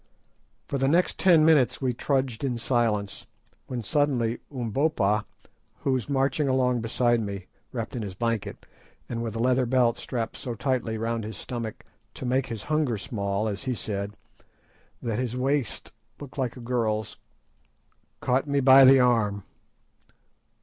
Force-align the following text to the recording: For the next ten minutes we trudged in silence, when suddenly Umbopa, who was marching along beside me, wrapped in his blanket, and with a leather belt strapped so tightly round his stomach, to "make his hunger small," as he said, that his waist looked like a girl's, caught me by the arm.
For 0.67 0.79
the 0.79 0.87
next 0.87 1.19
ten 1.19 1.45
minutes 1.45 1.79
we 1.79 1.93
trudged 1.93 2.43
in 2.43 2.57
silence, 2.57 3.27
when 3.67 3.83
suddenly 3.83 4.39
Umbopa, 4.51 5.25
who 5.81 5.91
was 5.91 6.09
marching 6.09 6.47
along 6.47 6.81
beside 6.81 7.21
me, 7.21 7.45
wrapped 7.71 7.95
in 7.95 8.01
his 8.01 8.15
blanket, 8.15 8.65
and 9.07 9.21
with 9.21 9.35
a 9.35 9.39
leather 9.39 9.67
belt 9.67 9.99
strapped 9.99 10.37
so 10.37 10.55
tightly 10.55 10.97
round 10.97 11.23
his 11.23 11.37
stomach, 11.37 11.85
to 12.15 12.25
"make 12.25 12.47
his 12.47 12.63
hunger 12.63 12.97
small," 12.97 13.47
as 13.47 13.65
he 13.65 13.75
said, 13.75 14.13
that 15.03 15.19
his 15.19 15.37
waist 15.37 15.91
looked 16.19 16.35
like 16.39 16.57
a 16.57 16.61
girl's, 16.61 17.17
caught 18.21 18.47
me 18.47 18.59
by 18.59 18.83
the 18.83 18.99
arm. 18.99 19.43